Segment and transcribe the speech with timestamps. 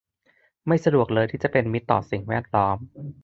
[0.67, 2.77] ไม่สะดวกเลยที่จะเป็นมิตรต่อสิ่งแวดล้อม